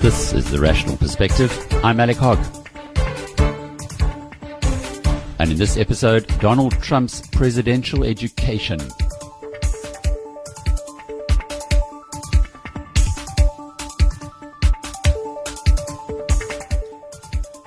This 0.00 0.32
is 0.32 0.50
The 0.50 0.58
Rational 0.58 0.96
Perspective. 0.96 1.52
I'm 1.84 2.00
Alec 2.00 2.16
Hogg. 2.16 2.38
And 5.38 5.50
in 5.50 5.58
this 5.58 5.76
episode, 5.76 6.26
Donald 6.40 6.72
Trump's 6.80 7.26
presidential 7.28 8.04
education. 8.04 8.80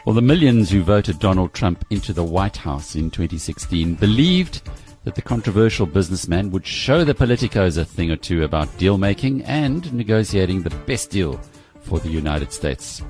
Well, 0.10 0.16
the 0.16 0.24
millions 0.24 0.72
who 0.72 0.82
voted 0.82 1.20
Donald 1.20 1.54
Trump 1.54 1.86
into 1.92 2.14
the 2.14 2.24
White 2.24 2.58
House 2.58 2.96
in 2.96 3.12
2016 3.12 3.94
believed 3.94 4.68
that 5.04 5.14
the 5.14 5.22
controversial 5.22 5.86
businessman 5.86 6.50
would 6.50 6.66
show 6.66 7.04
the 7.04 7.14
politicos 7.14 7.78
a 7.78 7.86
thing 7.86 8.10
or 8.10 8.16
two 8.16 8.44
about 8.44 8.76
deal 8.80 8.98
making 8.98 9.44
and 9.44 9.94
negotiating 9.94 10.64
the 10.64 10.76
best 10.88 11.12
deal 11.12 11.40
for 11.82 12.00
the 12.00 12.10
United 12.10 12.52
States. 12.52 13.04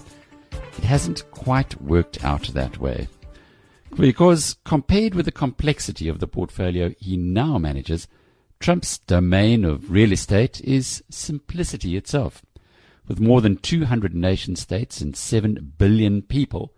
It 0.51 0.83
hasn't 0.83 1.23
quite 1.31 1.81
worked 1.81 2.21
out 2.25 2.47
that 2.47 2.79
way. 2.79 3.07
Because 3.95 4.57
compared 4.65 5.15
with 5.15 5.23
the 5.23 5.31
complexity 5.31 6.09
of 6.09 6.19
the 6.19 6.27
portfolio 6.27 6.93
he 6.99 7.15
now 7.15 7.57
manages, 7.57 8.09
Trump's 8.59 8.97
domain 8.97 9.63
of 9.63 9.89
real 9.89 10.11
estate 10.11 10.59
is 10.59 11.01
simplicity 11.09 11.95
itself. 11.95 12.41
With 13.07 13.21
more 13.21 13.39
than 13.39 13.55
200 13.55 14.13
nation 14.13 14.57
states 14.57 14.99
and 14.99 15.15
7 15.15 15.75
billion 15.77 16.23
people, 16.23 16.73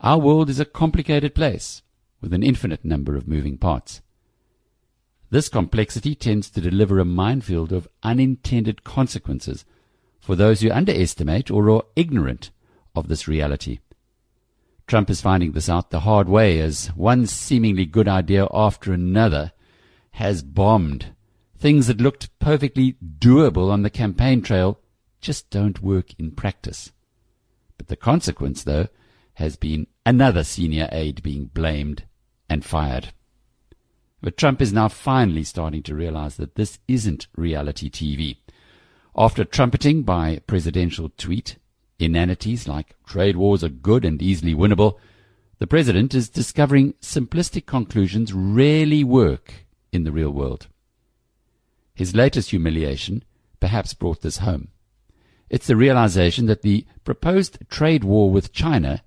our 0.00 0.18
world 0.18 0.48
is 0.48 0.60
a 0.60 0.64
complicated 0.64 1.34
place 1.34 1.82
with 2.20 2.32
an 2.32 2.42
infinite 2.42 2.84
number 2.84 3.16
of 3.16 3.28
moving 3.28 3.58
parts. 3.58 4.00
This 5.30 5.48
complexity 5.48 6.14
tends 6.14 6.50
to 6.50 6.60
deliver 6.60 6.98
a 6.98 7.04
minefield 7.04 7.72
of 7.72 7.88
unintended 8.02 8.82
consequences 8.82 9.64
for 10.20 10.34
those 10.34 10.60
who 10.60 10.70
underestimate 10.70 11.50
or 11.50 11.70
are 11.70 11.84
ignorant 11.96 12.50
of 12.94 13.08
this 13.08 13.28
reality. 13.28 13.78
Trump 14.86 15.08
is 15.08 15.20
finding 15.20 15.52
this 15.52 15.68
out 15.68 15.90
the 15.90 16.00
hard 16.00 16.28
way 16.28 16.58
as 16.58 16.88
one 16.88 17.26
seemingly 17.26 17.86
good 17.86 18.08
idea 18.08 18.48
after 18.52 18.92
another 18.92 19.52
has 20.12 20.42
bombed. 20.42 21.14
Things 21.56 21.86
that 21.86 22.00
looked 22.00 22.36
perfectly 22.40 22.96
doable 23.18 23.70
on 23.70 23.82
the 23.82 23.90
campaign 23.90 24.42
trail 24.42 24.80
just 25.20 25.48
don't 25.50 25.82
work 25.82 26.18
in 26.18 26.32
practice. 26.32 26.90
But 27.78 27.86
the 27.86 27.96
consequence, 27.96 28.64
though, 28.64 28.88
has 29.40 29.56
been 29.56 29.86
another 30.06 30.44
senior 30.44 30.88
aide 30.92 31.22
being 31.22 31.46
blamed 31.46 32.04
and 32.48 32.64
fired. 32.64 33.12
But 34.22 34.36
Trump 34.36 34.60
is 34.60 34.72
now 34.72 34.88
finally 34.88 35.44
starting 35.44 35.82
to 35.84 35.94
realize 35.94 36.36
that 36.36 36.54
this 36.54 36.78
isn't 36.86 37.26
reality 37.36 37.90
TV. 37.90 38.36
After 39.16 39.44
trumpeting 39.44 40.02
by 40.02 40.40
presidential 40.46 41.10
tweet 41.16 41.56
inanities 41.98 42.68
like 42.68 42.96
trade 43.06 43.36
wars 43.36 43.64
are 43.64 43.68
good 43.68 44.04
and 44.04 44.22
easily 44.22 44.54
winnable, 44.54 44.98
the 45.58 45.66
president 45.66 46.14
is 46.14 46.28
discovering 46.28 46.94
simplistic 47.02 47.66
conclusions 47.66 48.32
rarely 48.32 49.04
work 49.04 49.66
in 49.92 50.04
the 50.04 50.12
real 50.12 50.30
world. 50.30 50.68
His 51.94 52.14
latest 52.14 52.50
humiliation 52.50 53.24
perhaps 53.58 53.94
brought 53.94 54.22
this 54.22 54.38
home. 54.38 54.68
It's 55.50 55.66
the 55.66 55.76
realization 55.76 56.46
that 56.46 56.62
the 56.62 56.86
proposed 57.04 57.58
trade 57.68 58.04
war 58.04 58.30
with 58.30 58.52
China 58.52 59.02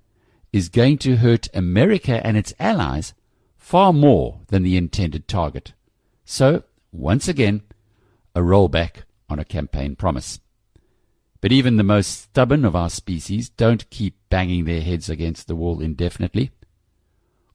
is 0.54 0.70
going 0.70 1.00
to 1.00 1.18
hurt 1.18 1.50
America 1.54 2.26
and 2.26 2.38
its 2.38 2.54
allies 2.60 3.14
far 3.58 3.92
more 3.92 4.40
than 4.48 4.62
the 4.62 4.78
intended 4.78 5.28
target. 5.28 5.74
So, 6.24 6.64
once 6.92 7.28
again, 7.28 7.64
a 8.36 8.40
rollback 8.40 9.04
on 9.30 9.40
a 9.40 9.46
campaign 9.46 9.96
promise. 9.96 10.40
But 11.42 11.52
even 11.52 11.76
the 11.76 11.84
most 11.84 12.22
stubborn 12.22 12.64
of 12.64 12.76
our 12.76 12.90
species 12.90 13.50
don't 13.50 13.90
keep 13.90 14.16
banging 14.30 14.66
their 14.66 14.82
heads 14.82 15.10
against 15.10 15.48
the 15.48 15.56
wall 15.56 15.82
indefinitely. 15.82 16.52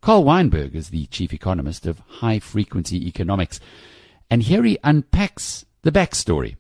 Carl 0.01 0.25
Weinberg 0.25 0.75
is 0.75 0.91
the 0.91 1.07
chief 1.07 1.33
economist 1.33 1.87
of 1.87 2.03
high 2.07 2.39
frequency 2.39 3.07
economics, 3.07 3.61
and 4.31 4.43
here 4.43 4.65
he 4.65 4.79
unpacks 4.85 5.65
the 5.83 5.93
backstory, 5.93 6.57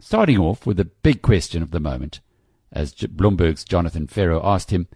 starting 0.00 0.38
off 0.38 0.66
with 0.66 0.76
the 0.76 0.84
big 0.84 1.22
question 1.22 1.62
of 1.62 1.70
the 1.70 1.80
moment, 1.80 2.20
as 2.70 2.94
Bloomberg's 2.94 3.64
Jonathan 3.64 4.06
Ferro 4.06 4.40
asked 4.44 4.70
him, 4.70 4.86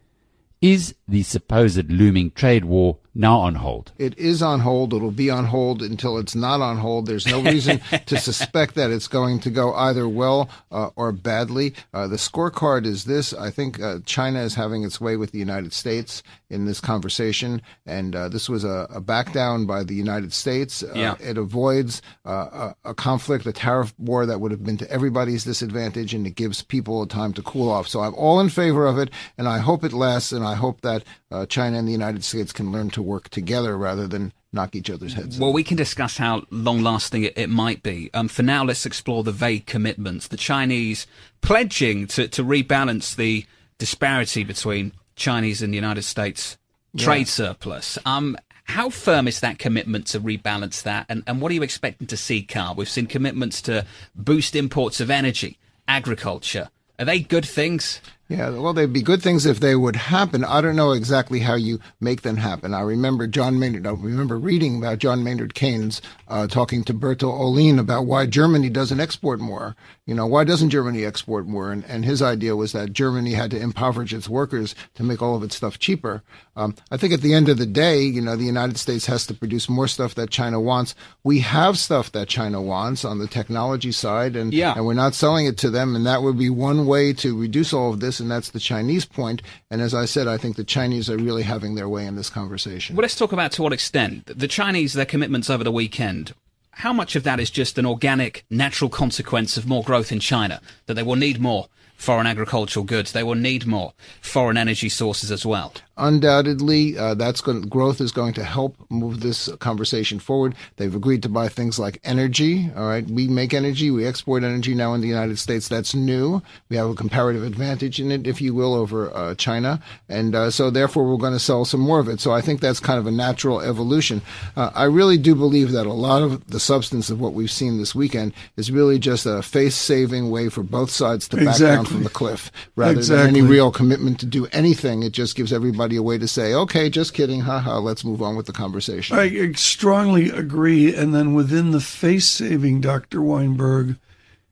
is 0.64 0.94
the 1.06 1.22
supposed 1.22 1.90
looming 1.90 2.30
trade 2.30 2.64
war 2.64 2.98
now 3.14 3.38
on 3.38 3.56
hold? 3.56 3.92
It 3.98 4.18
is 4.18 4.42
on 4.42 4.60
hold. 4.60 4.92
It'll 4.92 5.10
be 5.10 5.30
on 5.30 5.44
hold 5.44 5.82
until 5.82 6.18
it's 6.18 6.34
not 6.34 6.60
on 6.60 6.78
hold. 6.78 7.06
There's 7.06 7.26
no 7.26 7.42
reason 7.42 7.80
to 8.06 8.18
suspect 8.18 8.74
that 8.74 8.90
it's 8.90 9.06
going 9.06 9.40
to 9.40 9.50
go 9.50 9.74
either 9.74 10.08
well 10.08 10.48
uh, 10.72 10.90
or 10.96 11.12
badly. 11.12 11.74
Uh, 11.92 12.08
the 12.08 12.16
scorecard 12.16 12.86
is 12.86 13.04
this. 13.04 13.32
I 13.34 13.50
think 13.50 13.80
uh, 13.80 13.98
China 14.04 14.40
is 14.40 14.54
having 14.54 14.82
its 14.82 15.00
way 15.00 15.16
with 15.16 15.30
the 15.30 15.38
United 15.38 15.72
States 15.72 16.22
in 16.50 16.64
this 16.64 16.80
conversation, 16.80 17.60
and 17.84 18.14
uh, 18.14 18.28
this 18.28 18.48
was 18.48 18.64
a, 18.64 18.86
a, 18.90 19.00
back 19.00 19.32
down 19.32 19.66
by 19.66 19.82
the 19.82 19.94
United 19.94 20.32
States. 20.32 20.82
Uh, 20.82 20.92
yeah. 20.94 21.14
It 21.20 21.36
avoids 21.36 22.00
uh, 22.24 22.72
a, 22.84 22.90
a, 22.90 22.94
conflict, 22.94 23.46
a 23.46 23.52
tariff 23.52 23.92
war 23.98 24.24
that 24.26 24.40
would 24.40 24.52
have 24.52 24.62
been 24.62 24.76
to 24.78 24.90
everybody's 24.90 25.44
disadvantage, 25.44 26.14
and 26.14 26.26
it 26.26 26.36
gives 26.36 26.62
people 26.62 27.06
time 27.06 27.32
to 27.34 27.42
cool 27.42 27.70
off. 27.70 27.88
So 27.88 28.00
I'm 28.00 28.14
all 28.14 28.40
in 28.40 28.48
favor 28.48 28.86
of 28.86 28.98
it, 28.98 29.10
and 29.36 29.48
I 29.48 29.58
hope 29.58 29.84
it 29.84 29.92
lasts, 29.92 30.32
and 30.32 30.44
I 30.44 30.54
I 30.54 30.56
hope 30.56 30.82
that 30.82 30.93
uh, 31.30 31.46
China 31.46 31.78
and 31.78 31.88
the 31.88 31.92
United 31.92 32.22
States 32.22 32.52
can 32.52 32.70
learn 32.70 32.90
to 32.90 33.02
work 33.02 33.28
together 33.30 33.76
rather 33.76 34.06
than 34.06 34.32
knock 34.52 34.76
each 34.76 34.88
other's 34.88 35.14
heads. 35.14 35.38
Well, 35.38 35.50
in. 35.50 35.54
we 35.54 35.64
can 35.64 35.76
discuss 35.76 36.16
how 36.16 36.44
long 36.50 36.82
lasting 36.82 37.24
it, 37.24 37.36
it, 37.36 37.50
might 37.50 37.82
be. 37.82 38.10
Um, 38.14 38.28
for 38.28 38.42
now, 38.42 38.64
let's 38.64 38.86
explore 38.86 39.24
the 39.24 39.32
vague 39.32 39.66
commitments. 39.66 40.28
The 40.28 40.36
Chinese 40.36 41.06
pledging 41.40 42.06
to, 42.08 42.28
to 42.28 42.44
rebalance 42.44 43.16
the 43.16 43.44
disparity 43.78 44.44
between 44.44 44.92
Chinese 45.16 45.62
and 45.62 45.72
the 45.72 45.76
United 45.76 46.02
States 46.02 46.56
trade 46.96 47.20
yeah. 47.20 47.24
surplus. 47.24 47.98
Um, 48.06 48.36
how 48.64 48.88
firm 48.88 49.28
is 49.28 49.40
that 49.40 49.58
commitment 49.58 50.06
to 50.08 50.20
rebalance 50.20 50.82
that? 50.82 51.06
And, 51.08 51.22
and 51.26 51.40
what 51.40 51.50
are 51.50 51.54
you 51.54 51.62
expecting 51.62 52.06
to 52.06 52.16
see, 52.16 52.42
Carl? 52.42 52.74
We've 52.74 52.88
seen 52.88 53.06
commitments 53.06 53.60
to 53.62 53.84
boost 54.14 54.56
imports 54.56 55.00
of 55.00 55.10
energy, 55.10 55.58
agriculture. 55.86 56.70
Are 56.98 57.04
they 57.04 57.20
good 57.20 57.44
things? 57.44 58.00
Yeah, 58.26 58.50
well, 58.50 58.72
they'd 58.72 58.90
be 58.90 59.02
good 59.02 59.22
things 59.22 59.44
if 59.44 59.60
they 59.60 59.76
would 59.76 59.96
happen. 59.96 60.44
I 60.44 60.62
don't 60.62 60.76
know 60.76 60.92
exactly 60.92 61.40
how 61.40 61.56
you 61.56 61.78
make 62.00 62.22
them 62.22 62.38
happen. 62.38 62.72
I 62.72 62.80
remember 62.80 63.26
John 63.26 63.58
Maynard. 63.58 63.86
I 63.86 63.90
remember 63.90 64.38
reading 64.38 64.78
about 64.78 64.98
John 64.98 65.22
Maynard 65.22 65.54
Keynes 65.54 66.00
uh, 66.26 66.46
talking 66.46 66.84
to 66.84 66.94
Bertil 66.94 67.38
Ohlin 67.38 67.78
about 67.78 68.06
why 68.06 68.24
Germany 68.24 68.70
doesn't 68.70 68.98
export 68.98 69.40
more. 69.40 69.76
You 70.06 70.14
know, 70.14 70.26
why 70.26 70.44
doesn't 70.44 70.70
Germany 70.70 71.04
export 71.04 71.46
more? 71.46 71.70
And, 71.70 71.84
and 71.84 72.04
his 72.04 72.22
idea 72.22 72.56
was 72.56 72.72
that 72.72 72.94
Germany 72.94 73.32
had 73.32 73.50
to 73.50 73.60
impoverish 73.60 74.14
its 74.14 74.28
workers 74.28 74.74
to 74.94 75.02
make 75.02 75.20
all 75.20 75.36
of 75.36 75.42
its 75.42 75.56
stuff 75.56 75.78
cheaper. 75.78 76.22
Um, 76.56 76.74
I 76.90 76.96
think 76.96 77.12
at 77.12 77.20
the 77.20 77.34
end 77.34 77.48
of 77.48 77.58
the 77.58 77.66
day, 77.66 78.02
you 78.02 78.20
know, 78.20 78.36
the 78.36 78.44
United 78.44 78.78
States 78.78 79.06
has 79.06 79.26
to 79.26 79.34
produce 79.34 79.68
more 79.68 79.88
stuff 79.88 80.14
that 80.14 80.30
China 80.30 80.60
wants. 80.60 80.94
We 81.24 81.40
have 81.40 81.78
stuff 81.78 82.12
that 82.12 82.28
China 82.28 82.62
wants 82.62 83.04
on 83.04 83.18
the 83.18 83.26
technology 83.26 83.92
side, 83.92 84.36
and 84.36 84.54
yeah. 84.54 84.74
and 84.74 84.86
we're 84.86 84.94
not 84.94 85.14
selling 85.14 85.46
it 85.46 85.58
to 85.58 85.70
them. 85.70 85.96
And 85.96 86.06
that 86.06 86.22
would 86.22 86.38
be 86.38 86.50
one 86.50 86.86
way 86.86 87.12
to 87.14 87.38
reduce 87.38 87.72
all 87.72 87.92
of 87.92 88.00
this, 88.00 88.13
and 88.20 88.30
that's 88.30 88.50
the 88.50 88.60
Chinese 88.60 89.04
point. 89.04 89.42
And 89.70 89.80
as 89.80 89.94
I 89.94 90.04
said, 90.04 90.28
I 90.28 90.36
think 90.36 90.56
the 90.56 90.64
Chinese 90.64 91.08
are 91.10 91.16
really 91.16 91.42
having 91.42 91.74
their 91.74 91.88
way 91.88 92.06
in 92.06 92.16
this 92.16 92.30
conversation. 92.30 92.96
Well, 92.96 93.02
let's 93.02 93.16
talk 93.16 93.32
about 93.32 93.52
to 93.52 93.62
what 93.62 93.72
extent 93.72 94.26
the 94.26 94.48
Chinese 94.48 94.94
their 94.94 95.06
commitments 95.06 95.50
over 95.50 95.64
the 95.64 95.72
weekend 95.72 96.34
how 96.78 96.92
much 96.92 97.14
of 97.16 97.22
that 97.22 97.40
is 97.40 97.50
just 97.50 97.78
an 97.78 97.86
organic, 97.86 98.44
natural 98.50 98.90
consequence 98.90 99.56
of 99.56 99.66
more 99.66 99.82
growth 99.84 100.10
in 100.10 100.20
China, 100.20 100.60
that 100.86 100.94
they 100.94 101.02
will 101.02 101.16
need 101.16 101.40
more 101.40 101.68
foreign 101.96 102.26
agricultural 102.26 102.84
goods. 102.84 103.12
They 103.12 103.22
will 103.22 103.34
need 103.34 103.66
more 103.66 103.92
foreign 104.20 104.56
energy 104.56 104.88
sources 104.88 105.30
as 105.30 105.46
well. 105.46 105.72
Undoubtedly, 105.96 106.98
uh, 106.98 107.14
that's 107.14 107.40
going, 107.40 107.62
growth 107.62 108.00
is 108.00 108.10
going 108.10 108.34
to 108.34 108.42
help 108.42 108.76
move 108.90 109.20
this 109.20 109.48
conversation 109.60 110.18
forward. 110.18 110.56
They've 110.76 110.94
agreed 110.94 111.22
to 111.22 111.28
buy 111.28 111.48
things 111.48 111.78
like 111.78 112.00
energy. 112.02 112.68
All 112.76 112.88
right, 112.88 113.06
we 113.06 113.28
make 113.28 113.54
energy, 113.54 113.92
we 113.92 114.04
export 114.04 114.42
energy 114.42 114.74
now 114.74 114.94
in 114.94 115.02
the 115.02 115.08
United 115.08 115.38
States. 115.38 115.68
That's 115.68 115.94
new. 115.94 116.42
We 116.68 116.76
have 116.76 116.90
a 116.90 116.94
comparative 116.94 117.44
advantage 117.44 118.00
in 118.00 118.10
it, 118.10 118.26
if 118.26 118.40
you 118.40 118.54
will, 118.54 118.74
over 118.74 119.14
uh, 119.14 119.36
China, 119.36 119.80
and 120.08 120.34
uh, 120.34 120.50
so 120.50 120.68
therefore 120.68 121.04
we're 121.04 121.16
going 121.16 121.32
to 121.32 121.38
sell 121.38 121.64
some 121.64 121.80
more 121.80 122.00
of 122.00 122.08
it. 122.08 122.18
So 122.18 122.32
I 122.32 122.40
think 122.40 122.60
that's 122.60 122.80
kind 122.80 122.98
of 122.98 123.06
a 123.06 123.12
natural 123.12 123.60
evolution. 123.60 124.20
Uh, 124.56 124.72
I 124.74 124.84
really 124.84 125.16
do 125.16 125.36
believe 125.36 125.70
that 125.72 125.86
a 125.86 125.92
lot 125.92 126.22
of 126.22 126.44
the 126.50 126.58
substance 126.58 127.08
of 127.08 127.20
what 127.20 127.34
we've 127.34 127.50
seen 127.50 127.78
this 127.78 127.94
weekend 127.94 128.32
is 128.56 128.72
really 128.72 128.98
just 128.98 129.26
a 129.26 129.42
face-saving 129.42 130.28
way 130.28 130.48
for 130.48 130.64
both 130.64 130.90
sides 130.90 131.28
to 131.28 131.36
exactly. 131.36 131.66
back 131.66 131.76
down 131.76 131.83
from 131.84 132.02
the 132.02 132.10
cliff, 132.10 132.50
rather 132.76 132.98
exactly. 132.98 133.26
than 133.26 133.36
any 133.36 133.42
real 133.42 133.70
commitment 133.70 134.20
to 134.20 134.26
do 134.26 134.46
anything. 134.52 135.02
It 135.02 135.12
just 135.12 135.36
gives 135.36 135.52
everybody 135.52 135.96
a 135.96 136.02
way 136.02 136.18
to 136.18 136.28
say, 136.28 136.54
okay, 136.54 136.90
just 136.90 137.14
kidding, 137.14 137.40
haha, 137.40 137.78
let's 137.78 138.04
move 138.04 138.22
on 138.22 138.36
with 138.36 138.46
the 138.46 138.52
conversation. 138.52 139.18
I 139.18 139.52
strongly 139.52 140.30
agree. 140.30 140.94
And 140.94 141.14
then 141.14 141.34
within 141.34 141.70
the 141.70 141.80
face 141.80 142.28
saving, 142.28 142.80
Dr. 142.80 143.20
Weinberg, 143.20 143.96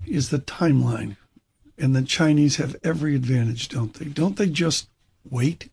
is 0.06 0.30
the 0.30 0.38
timeline. 0.38 1.16
And 1.78 1.96
the 1.96 2.02
Chinese 2.02 2.56
have 2.56 2.76
every 2.84 3.16
advantage, 3.16 3.68
don't 3.68 3.94
they? 3.94 4.04
Don't 4.04 4.36
they 4.36 4.48
just 4.48 4.88
wait? 5.28 5.70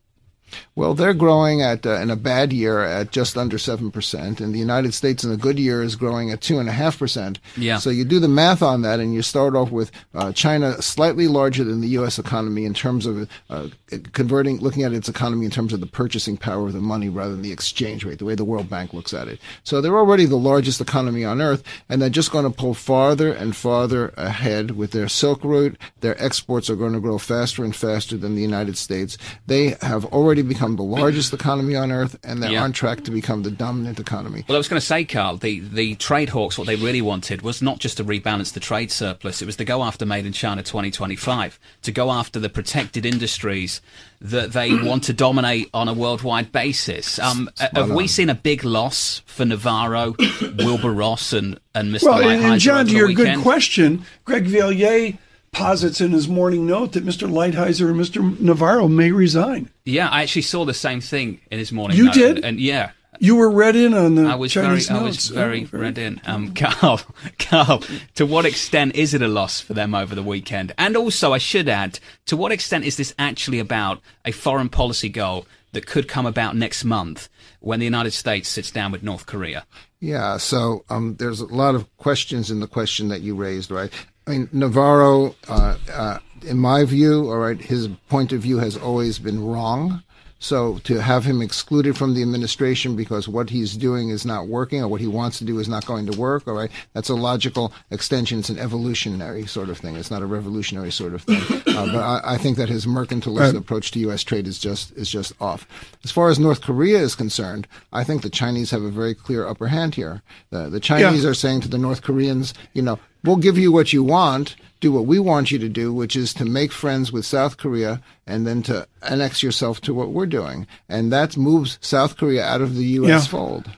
Well, 0.74 0.94
they're 0.94 1.14
growing 1.14 1.62
at 1.62 1.86
uh, 1.86 1.94
in 1.94 2.10
a 2.10 2.16
bad 2.16 2.52
year 2.52 2.84
at 2.84 3.10
just 3.10 3.36
under 3.36 3.58
seven 3.58 3.90
percent, 3.90 4.40
and 4.40 4.54
the 4.54 4.58
United 4.58 4.94
States 4.94 5.24
in 5.24 5.32
a 5.32 5.36
good 5.36 5.58
year 5.58 5.82
is 5.82 5.96
growing 5.96 6.30
at 6.30 6.40
two 6.40 6.58
and 6.58 6.68
a 6.68 6.72
half 6.72 6.98
percent. 6.98 7.38
Yeah. 7.56 7.78
So 7.78 7.90
you 7.90 8.04
do 8.04 8.20
the 8.20 8.28
math 8.28 8.62
on 8.62 8.82
that, 8.82 9.00
and 9.00 9.14
you 9.14 9.22
start 9.22 9.54
off 9.54 9.70
with 9.70 9.90
uh, 10.14 10.32
China 10.32 10.80
slightly 10.82 11.28
larger 11.28 11.64
than 11.64 11.80
the 11.80 11.88
U.S. 11.88 12.18
economy 12.18 12.64
in 12.64 12.74
terms 12.74 13.06
of 13.06 13.28
uh, 13.48 13.68
converting, 14.12 14.58
looking 14.58 14.82
at 14.82 14.92
its 14.92 15.08
economy 15.08 15.44
in 15.44 15.50
terms 15.50 15.72
of 15.72 15.80
the 15.80 15.86
purchasing 15.86 16.36
power 16.36 16.66
of 16.66 16.72
the 16.72 16.80
money 16.80 17.08
rather 17.08 17.32
than 17.32 17.42
the 17.42 17.52
exchange 17.52 18.04
rate, 18.04 18.18
the 18.18 18.24
way 18.24 18.34
the 18.34 18.44
World 18.44 18.68
Bank 18.68 18.92
looks 18.92 19.12
at 19.12 19.28
it. 19.28 19.40
So 19.64 19.80
they're 19.80 19.98
already 19.98 20.26
the 20.26 20.36
largest 20.36 20.80
economy 20.80 21.24
on 21.24 21.40
earth, 21.40 21.62
and 21.88 22.00
they're 22.00 22.10
just 22.10 22.32
going 22.32 22.44
to 22.44 22.50
pull 22.50 22.74
farther 22.74 23.32
and 23.32 23.54
farther 23.54 24.12
ahead 24.16 24.72
with 24.72 24.92
their 24.92 25.08
Silk 25.08 25.44
Route. 25.44 25.76
Their 26.00 26.20
exports 26.22 26.70
are 26.70 26.76
going 26.76 26.92
to 26.92 27.00
grow 27.00 27.18
faster 27.18 27.64
and 27.64 27.74
faster 27.74 28.16
than 28.16 28.34
the 28.34 28.42
United 28.42 28.76
States. 28.76 29.18
They 29.46 29.76
have 29.80 30.04
already 30.06 30.39
become 30.42 30.76
the 30.76 30.82
largest 30.82 31.32
economy 31.32 31.76
on 31.76 31.90
earth, 31.92 32.16
and 32.24 32.42
they're 32.42 32.52
Yeah. 32.52 32.62
on 32.62 32.72
track 32.72 33.04
to 33.04 33.10
become 33.10 33.42
the 33.42 33.50
dominant 33.50 33.98
economy. 34.00 34.44
Well, 34.48 34.56
I 34.56 34.58
was 34.58 34.68
going 34.68 34.80
to 34.80 34.86
say, 34.86 35.04
Carl, 35.04 35.36
the, 35.36 35.60
the 35.60 35.94
trade 35.96 36.30
hawks, 36.30 36.58
what 36.58 36.66
they 36.66 36.76
really 36.76 37.02
wanted 37.02 37.42
was 37.42 37.60
not 37.62 37.78
just 37.78 37.96
to 37.98 38.04
rebalance 38.04 38.52
the 38.52 38.60
trade 38.60 38.90
surplus, 38.90 39.40
it 39.42 39.46
was 39.46 39.56
to 39.56 39.64
go 39.64 39.82
after 39.82 40.04
Made 40.06 40.26
in 40.26 40.32
China 40.32 40.62
2025, 40.62 41.58
to 41.82 41.92
go 41.92 42.10
after 42.10 42.38
the 42.38 42.48
protected 42.48 43.04
industries 43.06 43.80
that 44.20 44.52
they 44.52 44.74
want 44.82 45.04
to 45.04 45.12
dominate 45.12 45.68
on 45.72 45.88
a 45.88 45.94
worldwide 45.94 46.52
basis. 46.52 47.18
Um, 47.18 47.50
have 47.58 47.90
we 47.90 48.06
seen 48.06 48.28
a 48.30 48.34
big 48.34 48.64
loss 48.64 49.22
for 49.26 49.44
Navarro, 49.44 50.14
Wilbur 50.58 50.92
Ross, 50.92 51.32
and, 51.32 51.58
and 51.74 51.94
Mr. 51.94 52.04
Well, 52.04 52.28
and, 52.28 52.44
and 52.44 52.60
John, 52.60 52.86
to 52.86 52.92
the 52.92 52.98
your 52.98 53.12
good 53.12 53.38
question, 53.40 54.04
Greg 54.24 54.44
Valliere 54.46 55.18
posits 55.52 56.00
in 56.00 56.12
his 56.12 56.28
morning 56.28 56.66
note 56.66 56.92
that 56.92 57.04
Mr. 57.04 57.28
Lighthizer 57.28 57.90
and 57.90 57.98
Mr. 58.00 58.38
Navarro 58.40 58.88
may 58.88 59.10
resign. 59.10 59.70
Yeah, 59.84 60.08
I 60.08 60.22
actually 60.22 60.42
saw 60.42 60.64
the 60.64 60.74
same 60.74 61.00
thing 61.00 61.40
in 61.50 61.58
his 61.58 61.72
morning. 61.72 61.96
You 61.96 62.04
note, 62.06 62.14
did? 62.14 62.36
and, 62.36 62.44
and 62.44 62.60
yeah, 62.60 62.92
You 63.18 63.36
were 63.36 63.50
read 63.50 63.76
in 63.76 63.92
on 63.92 64.14
the 64.14 64.26
I 64.26 64.36
was 64.36 64.52
Chinese 64.52 64.88
very, 64.88 65.00
I 65.00 65.02
was 65.02 65.26
very 65.28 65.68
Oh, 65.72 65.78
read 65.78 65.98
in. 65.98 66.20
Um, 66.24 66.54
Carl, 66.54 67.00
Carl, 67.38 67.82
to 68.14 68.24
what 68.26 68.46
extent 68.46 68.94
is 68.94 69.12
it 69.12 69.22
a 69.22 69.28
loss 69.28 69.60
for 69.60 69.74
them 69.74 69.94
over 69.94 70.14
the 70.14 70.22
weekend? 70.22 70.72
And 70.78 70.96
also, 70.96 71.32
I 71.32 71.38
should 71.38 71.68
add, 71.68 71.98
to 72.26 72.36
what 72.36 72.52
extent 72.52 72.84
is 72.84 72.96
this 72.96 73.14
actually 73.18 73.58
about 73.58 74.00
a 74.24 74.32
foreign 74.32 74.68
policy 74.68 75.08
goal 75.08 75.46
that 75.72 75.86
could 75.86 76.08
come 76.08 76.26
about 76.26 76.56
next 76.56 76.84
month 76.84 77.28
when 77.60 77.78
the 77.80 77.84
United 77.86 78.12
States 78.12 78.48
sits 78.48 78.70
down 78.70 78.90
with 78.92 79.02
North 79.02 79.26
Korea? 79.26 79.66
Yeah, 80.00 80.38
so 80.38 80.84
um, 80.88 81.16
there's 81.16 81.40
a 81.40 81.46
lot 81.46 81.74
of 81.74 81.94
questions 81.98 82.50
in 82.50 82.60
the 82.60 82.66
question 82.66 83.08
that 83.08 83.20
you 83.20 83.34
raised, 83.34 83.70
right? 83.70 83.92
I 84.26 84.30
mean, 84.30 84.48
Navarro, 84.52 85.34
uh, 85.48 85.76
uh, 85.92 86.18
in 86.42 86.58
my 86.58 86.84
view, 86.84 87.30
all 87.30 87.38
right, 87.38 87.60
his 87.60 87.88
point 88.08 88.32
of 88.32 88.40
view 88.42 88.58
has 88.58 88.76
always 88.76 89.18
been 89.18 89.42
wrong. 89.42 90.02
So 90.42 90.78
to 90.84 91.02
have 91.02 91.24
him 91.26 91.42
excluded 91.42 91.98
from 91.98 92.14
the 92.14 92.22
administration 92.22 92.96
because 92.96 93.28
what 93.28 93.50
he's 93.50 93.76
doing 93.76 94.08
is 94.08 94.24
not 94.24 94.48
working 94.48 94.82
or 94.82 94.88
what 94.88 95.02
he 95.02 95.06
wants 95.06 95.38
to 95.38 95.44
do 95.44 95.58
is 95.58 95.68
not 95.68 95.84
going 95.84 96.06
to 96.06 96.18
work, 96.18 96.48
all 96.48 96.54
right, 96.54 96.70
that's 96.94 97.10
a 97.10 97.14
logical 97.14 97.74
extension. 97.90 98.38
It's 98.38 98.48
an 98.48 98.58
evolutionary 98.58 99.46
sort 99.46 99.68
of 99.68 99.76
thing. 99.76 99.96
It's 99.96 100.10
not 100.10 100.22
a 100.22 100.26
revolutionary 100.26 100.90
sort 100.90 101.14
of 101.14 101.22
thing. 101.22 101.42
Uh, 101.70 101.86
but 101.86 102.02
I, 102.02 102.34
I 102.34 102.36
think 102.36 102.56
that 102.56 102.68
his 102.68 102.84
mercantilist 102.84 103.54
approach 103.56 103.92
to 103.92 104.00
U.S. 104.00 104.24
trade 104.24 104.46
is 104.48 104.58
just 104.58 104.90
is 104.96 105.08
just 105.08 105.32
off. 105.40 105.66
As 106.04 106.10
far 106.10 106.28
as 106.28 106.38
North 106.38 106.62
Korea 106.62 106.98
is 106.98 107.14
concerned, 107.14 107.68
I 107.92 108.02
think 108.02 108.22
the 108.22 108.28
Chinese 108.28 108.70
have 108.72 108.82
a 108.82 108.90
very 108.90 109.14
clear 109.14 109.46
upper 109.46 109.68
hand 109.68 109.94
here. 109.94 110.22
The, 110.50 110.68
the 110.68 110.80
Chinese 110.80 111.22
Yeah. 111.22 111.30
are 111.30 111.34
saying 111.34 111.60
to 111.62 111.68
the 111.68 111.78
North 111.78 112.02
Koreans, 112.02 112.52
you 112.74 112.82
know, 112.82 112.98
we'll 113.24 113.36
give 113.36 113.56
you 113.56 113.70
what 113.70 113.92
you 113.92 114.02
want, 114.02 114.56
do 114.80 114.90
what 114.92 115.06
we 115.06 115.18
want 115.18 115.50
you 115.50 115.58
to 115.58 115.68
do, 115.68 115.92
which 115.92 116.16
is 116.16 116.32
to 116.34 116.44
make 116.44 116.72
friends 116.72 117.12
with 117.12 117.24
South 117.24 117.56
Korea 117.58 118.00
and 118.26 118.46
then 118.46 118.62
to 118.64 118.86
annex 119.02 119.42
yourself 119.42 119.80
to 119.82 119.94
what 119.94 120.10
we're 120.10 120.26
doing. 120.26 120.66
And 120.88 121.12
that 121.12 121.36
moves 121.36 121.78
South 121.80 122.16
Korea 122.16 122.44
out 122.44 122.60
of 122.62 122.74
the 122.74 122.84
U.S. 122.84 123.08
Yeah. 123.08 123.30
fold. 123.30 123.70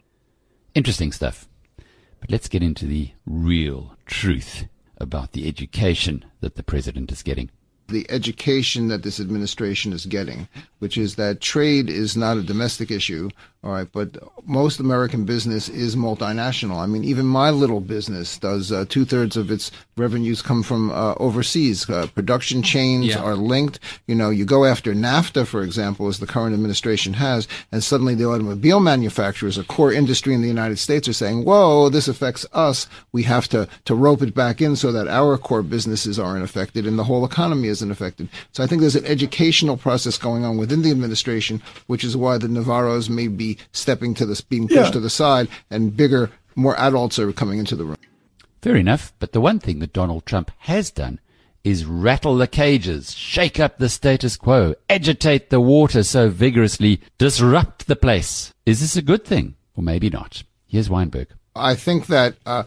Interesting 0.75 1.13
stuff. 1.13 1.49
But 2.21 2.31
let's 2.31 2.49
get 2.49 2.63
into 2.63 2.87
the 2.87 3.11
real 3.27 3.97
truth 4.07 4.67
about 4.99 5.33
the 5.33 5.49
education 5.49 6.25
that 6.41 6.55
the 6.55 6.63
president 6.63 7.11
is 7.11 7.23
getting. 7.23 7.51
the 7.89 8.07
education 8.11 8.89
that 8.89 9.03
this 9.03 9.21
administration 9.21 9.93
is 9.93 10.07
getting, 10.07 10.49
which 10.83 10.99
is 10.99 11.15
that 11.15 11.41
trade 11.41 11.89
is 11.89 12.17
not 12.17 12.37
a 12.37 12.43
domestic 12.43 12.91
issue, 12.91 13.31
all 13.63 13.71
right, 13.71 13.87
but 13.93 14.17
most 14.45 14.81
American 14.81 15.25
business 15.25 15.69
is 15.69 15.95
multinational. 15.95 16.79
I 16.83 16.87
mean, 16.87 17.05
even 17.05 17.25
my 17.25 17.51
little 17.51 17.79
business 17.81 18.37
does 18.37 18.73
uh, 18.73 18.85
two 18.89 19.05
thirds 19.05 19.37
of 19.37 19.53
its 19.53 19.71
revenues 19.97 20.43
come 20.43 20.65
from 20.65 20.91
uh, 20.91 21.15
overseas. 21.19 21.89
Uh, 21.89 22.09
production 22.13 22.65
chains 22.65 23.07
Yeah. 23.07 23.23
are 23.23 23.37
linked. 23.37 23.79
You 24.09 24.17
know, 24.17 24.31
you 24.31 24.45
go 24.45 24.65
after 24.65 24.93
NAFTA, 24.93 25.47
for 25.47 25.63
example, 25.63 26.09
as 26.09 26.19
the 26.19 26.27
current 26.27 26.55
administration 26.55 27.13
has, 27.15 27.47
and 27.71 27.85
suddenly 27.85 28.17
the 28.17 28.27
automobile 28.27 28.81
manufacturers, 28.81 29.57
a 29.57 29.63
core 29.63 29.93
industry 29.93 30.35
in 30.35 30.43
the 30.43 30.49
United 30.49 30.81
States, 30.81 31.07
are 31.07 31.13
saying, 31.13 31.45
whoa, 31.45 31.89
this 31.89 32.09
affects 32.09 32.45
us. 32.53 32.89
We 33.13 33.23
have 33.23 33.47
to, 33.51 33.69
to 33.85 33.95
rope 33.95 34.23
it 34.23 34.35
back 34.35 34.61
in 34.61 34.75
so 34.75 34.91
that 34.91 35.07
our 35.07 35.39
core 35.39 35.63
businesses 35.63 36.19
aren't 36.19 36.43
affected 36.43 36.85
and 36.85 36.99
the 36.99 37.05
whole 37.05 37.25
economy 37.25 37.69
isn't 37.69 37.93
affected. 37.93 38.29
So 38.51 38.65
I 38.65 38.67
think 38.67 38.81
there's 38.81 38.97
an 38.97 39.07
educational 39.07 39.77
process 39.77 40.19
going 40.19 40.45
on 40.45 40.57
within 40.73 40.83
the 40.83 40.91
administration, 40.91 41.61
which 41.87 42.03
is 42.03 42.17
why 42.17 42.39
the 42.39 42.49
Navarros 42.49 43.11
may 43.11 43.29
be 43.29 43.59
stepping 43.73 44.15
to 44.15 44.25
this, 44.25 44.41
being 44.41 44.67
pushed 44.69 44.81
Yeah. 44.81 44.91
to 44.93 45.01
the 45.01 45.11
side, 45.11 45.49
and 45.71 45.95
bigger, 45.95 46.31
more 46.57 46.79
adults 46.79 47.19
are 47.19 47.31
coming 47.33 47.59
into 47.59 47.77
the 47.77 47.85
room. 47.85 47.97
Fair 48.63 48.77
enough, 48.77 49.13
but 49.19 49.33
the 49.33 49.41
one 49.41 49.59
thing 49.59 49.81
that 49.81 49.93
Donald 49.93 50.25
Trump 50.25 50.51
has 50.61 50.91
done 50.91 51.21
is 51.63 51.85
rattle 51.85 52.37
the 52.37 52.47
cages, 52.47 53.13
shake 53.15 53.61
up 53.61 53.77
the 53.79 53.89
status 53.91 54.37
quo, 54.37 54.75
agitate 54.89 55.51
the 55.51 55.61
water 55.61 56.03
so 56.03 56.29
vigorously, 56.31 57.01
disrupt 57.19 57.87
the 57.87 57.95
place. 57.97 58.53
Is 58.65 58.81
this 58.81 58.97
a 58.97 59.03
good 59.03 59.25
thing? 59.27 59.55
Or 59.77 59.83
maybe 59.85 60.09
not. 60.11 60.43
Here's 60.67 60.89
Weinberg. 60.91 61.29
I 61.55 61.75
think 61.75 62.07
that 62.07 62.37
uh, 62.47 62.65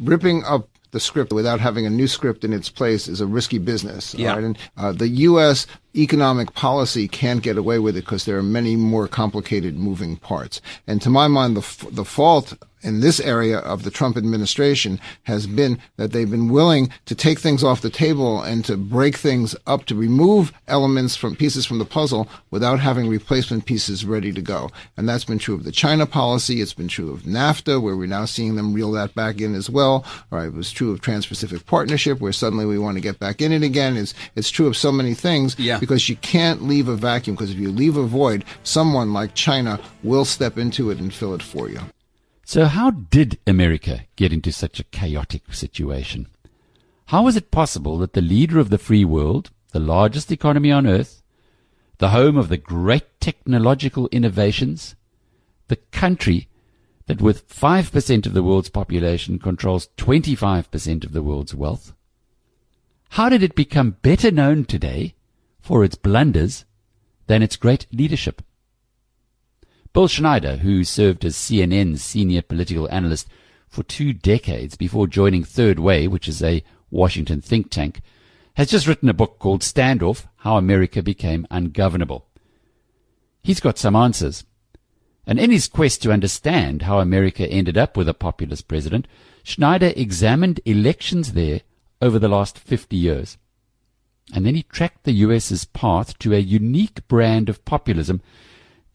ripping 0.00 0.42
up 0.44 0.68
the 0.96 1.00
script 1.00 1.30
without 1.30 1.60
having 1.60 1.84
a 1.84 1.90
new 1.90 2.08
script 2.08 2.42
in 2.42 2.54
its 2.54 2.70
place 2.70 3.06
is 3.06 3.20
a 3.20 3.26
risky 3.26 3.58
business. 3.58 4.14
Yeah. 4.14 4.32
right? 4.32 4.44
And 4.44 4.58
uh, 4.78 4.92
the 4.92 5.08
U.S. 5.28 5.66
economic 5.94 6.54
policy 6.54 7.06
can't 7.06 7.42
get 7.42 7.58
away 7.58 7.78
with 7.78 7.98
it 7.98 8.06
because 8.06 8.24
there 8.24 8.38
are 8.38 8.42
many 8.42 8.76
more 8.76 9.06
complicated 9.06 9.76
moving 9.76 10.16
parts. 10.16 10.62
And 10.86 11.02
to 11.02 11.10
my 11.10 11.28
mind, 11.28 11.54
the 11.54 11.60
f- 11.60 11.84
the 11.90 12.06
fault 12.06 12.54
in 12.86 13.00
this 13.00 13.20
area 13.20 13.58
of 13.58 13.82
the 13.82 13.90
Trump 13.90 14.16
administration 14.16 14.98
has 15.24 15.46
been 15.46 15.78
that 15.96 16.12
they've 16.12 16.30
been 16.30 16.48
willing 16.48 16.88
to 17.04 17.14
take 17.14 17.38
things 17.40 17.62
off 17.62 17.82
the 17.82 17.90
table 17.90 18.40
and 18.40 18.64
to 18.64 18.76
break 18.76 19.16
things 19.16 19.54
up 19.66 19.84
to 19.86 19.94
remove 19.94 20.52
elements 20.68 21.16
from 21.16 21.36
pieces 21.36 21.66
from 21.66 21.78
the 21.78 21.84
puzzle 21.84 22.28
without 22.50 22.78
having 22.80 23.08
replacement 23.08 23.66
pieces 23.66 24.04
ready 24.04 24.32
to 24.32 24.40
go. 24.40 24.70
And 24.96 25.08
that's 25.08 25.24
been 25.24 25.38
true 25.38 25.54
of 25.56 25.64
the 25.64 25.72
China 25.72 26.06
policy. 26.06 26.60
It's 26.60 26.72
been 26.74 26.88
true 26.88 27.12
of 27.12 27.22
NAFTA, 27.22 27.82
where 27.82 27.96
we're 27.96 28.06
now 28.06 28.24
seeing 28.24 28.54
them 28.56 28.72
reel 28.72 28.92
that 28.92 29.14
back 29.14 29.40
in 29.40 29.54
as 29.54 29.68
well. 29.68 30.04
All 30.30 30.38
right, 30.38 30.46
it 30.46 30.54
was 30.54 30.70
true 30.70 30.92
of 30.92 31.00
Trans-Pacific 31.00 31.66
Partnership, 31.66 32.20
where 32.20 32.32
suddenly 32.32 32.66
we 32.66 32.78
want 32.78 32.96
to 32.96 33.00
get 33.02 33.18
back 33.18 33.42
in 33.42 33.50
it 33.52 33.62
again. 33.62 33.96
It's 33.96 34.14
it's 34.36 34.50
true 34.50 34.68
of 34.68 34.76
so 34.76 34.92
many 34.92 35.14
things 35.14 35.56
Yeah. 35.58 35.78
because 35.80 36.08
you 36.08 36.14
can't 36.16 36.62
leave 36.62 36.86
a 36.86 36.94
vacuum. 36.96 37.34
Because 37.34 37.50
if 37.50 37.58
you 37.58 37.72
leave 37.72 37.96
a 37.96 38.04
void, 38.04 38.44
someone 38.62 39.12
like 39.12 39.34
China 39.34 39.80
will 40.04 40.24
step 40.24 40.56
into 40.56 40.90
it 40.90 40.98
and 40.98 41.12
fill 41.12 41.34
it 41.34 41.42
for 41.42 41.68
you. 41.68 41.80
So 42.48 42.66
how 42.66 42.92
did 42.92 43.40
America 43.44 44.04
get 44.14 44.32
into 44.32 44.52
such 44.52 44.78
a 44.78 44.84
chaotic 44.84 45.52
situation? 45.52 46.28
How 47.06 47.24
was 47.24 47.36
it 47.36 47.50
possible 47.50 47.98
that 47.98 48.12
the 48.12 48.20
leader 48.20 48.60
of 48.60 48.70
the 48.70 48.78
free 48.78 49.04
world, 49.04 49.50
the 49.72 49.80
largest 49.80 50.30
economy 50.30 50.70
on 50.70 50.86
earth, 50.86 51.24
the 51.98 52.10
home 52.10 52.36
of 52.36 52.48
the 52.48 52.56
great 52.56 53.20
technological 53.20 54.08
innovations, 54.12 54.94
the 55.66 55.74
country 55.90 56.46
that 57.06 57.20
with 57.20 57.48
5% 57.48 58.26
of 58.26 58.32
the 58.32 58.44
world's 58.44 58.68
population 58.68 59.40
controls 59.40 59.88
25% 59.96 61.04
of 61.04 61.12
the 61.12 61.24
world's 61.24 61.52
wealth, 61.52 61.94
how 63.10 63.28
did 63.28 63.42
it 63.42 63.56
become 63.56 63.96
better 64.02 64.30
known 64.30 64.64
today 64.64 65.16
for 65.60 65.82
its 65.82 65.96
blunders 65.96 66.64
than 67.26 67.42
its 67.42 67.56
great 67.56 67.88
leadership? 67.90 68.40
Bill 69.96 70.08
Schneider, 70.08 70.56
who 70.56 70.84
served 70.84 71.24
as 71.24 71.34
CNN's 71.34 72.04
senior 72.04 72.42
political 72.42 72.86
analyst 72.90 73.30
for 73.66 73.82
two 73.82 74.12
decades 74.12 74.76
before 74.76 75.06
joining 75.06 75.42
Third 75.42 75.78
Way, 75.78 76.06
which 76.06 76.28
is 76.28 76.42
a 76.42 76.62
Washington 76.90 77.40
think 77.40 77.70
tank, 77.70 78.02
has 78.56 78.68
just 78.68 78.86
written 78.86 79.08
a 79.08 79.14
book 79.14 79.38
called 79.38 79.62
Standoff 79.62 80.26
How 80.40 80.58
America 80.58 81.02
Became 81.02 81.46
Ungovernable. 81.50 82.26
He's 83.42 83.58
got 83.58 83.78
some 83.78 83.96
answers. 83.96 84.44
And 85.26 85.38
in 85.38 85.50
his 85.50 85.66
quest 85.66 86.02
to 86.02 86.12
understand 86.12 86.82
how 86.82 86.98
America 86.98 87.48
ended 87.48 87.78
up 87.78 87.96
with 87.96 88.06
a 88.06 88.12
populist 88.12 88.68
president, 88.68 89.08
Schneider 89.44 89.94
examined 89.96 90.60
elections 90.66 91.32
there 91.32 91.62
over 92.02 92.18
the 92.18 92.28
last 92.28 92.58
50 92.58 92.94
years. 92.96 93.38
And 94.34 94.44
then 94.44 94.56
he 94.56 94.62
tracked 94.64 95.04
the 95.04 95.24
US's 95.24 95.64
path 95.64 96.18
to 96.18 96.34
a 96.34 96.38
unique 96.38 97.08
brand 97.08 97.48
of 97.48 97.64
populism 97.64 98.20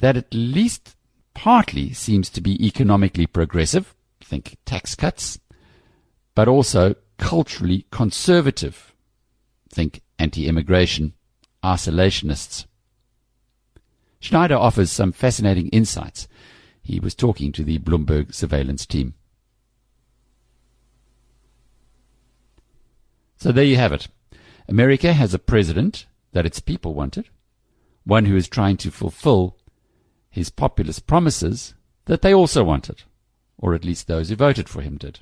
that 0.01 0.17
at 0.17 0.34
least 0.34 0.96
partly 1.34 1.93
seems 1.93 2.29
to 2.31 2.41
be 2.41 2.65
economically 2.65 3.27
progressive, 3.27 3.96
think 4.20 4.58
tax 4.65 4.96
cuts, 4.96 5.39
but 6.36 6.48
also 6.48 6.96
culturally 7.17 7.86
conservative, 7.91 8.93
think 9.70 10.01
anti-immigration, 10.17 11.13
isolationists. 11.63 12.65
Schneider 14.20 14.55
offers 14.55 14.91
some 14.91 15.12
fascinating 15.12 15.70
insights. 15.70 16.27
He 16.81 17.00
was 17.00 17.15
talking 17.15 17.51
to 17.51 17.63
the 17.63 17.77
Bloomberg 17.77 18.34
surveillance 18.34 18.88
team. 18.88 19.13
So 23.38 23.51
there 23.51 23.63
you 23.63 23.77
have 23.77 23.93
it. 23.93 24.08
America 24.67 25.13
has 25.13 25.34
a 25.34 25.39
president 25.39 26.08
that 26.31 26.46
its 26.46 26.60
people 26.60 26.96
wanted, 26.96 27.29
one 28.03 28.25
who 28.25 28.36
is 28.36 28.48
trying 28.48 28.77
to 28.77 28.91
fulfill 28.91 29.58
his 30.32 30.50
populist 30.50 31.06
promises 31.06 31.76
that 32.06 32.22
they 32.22 32.34
also 32.34 32.64
wanted, 32.64 33.04
or 33.58 33.76
at 33.76 33.86
least 33.86 34.08
those 34.08 34.30
who 34.30 34.36
voted 34.36 34.68
for 34.68 34.82
him 34.82 34.98
did. 34.98 35.20